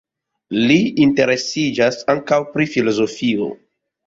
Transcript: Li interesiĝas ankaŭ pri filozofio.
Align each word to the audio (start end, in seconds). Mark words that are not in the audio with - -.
Li 0.69 0.77
interesiĝas 1.05 2.01
ankaŭ 2.15 2.41
pri 2.57 2.69
filozofio. 2.73 3.53